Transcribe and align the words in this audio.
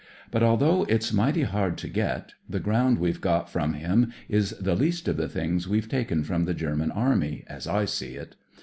But, 0.31 0.41
although 0.41 0.81
it's 0.89 1.13
mighty 1.13 1.43
hard 1.43 1.77
to 1.77 1.87
get, 1.87 2.33
the 2.49 2.59
ground 2.59 2.97
weVe 2.97 3.21
got 3.21 3.51
from 3.51 3.73
him 3.75 4.11
is 4.27 4.49
the 4.59 4.73
least 4.75 5.07
of 5.07 5.15
the 5.17 5.27
things 5.29 5.67
we 5.67 5.79
Ve 5.79 5.89
taken 5.89 6.23
from 6.23 6.45
the 6.45 6.55
German 6.55 6.89
Army, 6.89 7.43
as 7.45 7.67
I 7.67 7.85
see 7.85 8.15
it. 8.15 8.35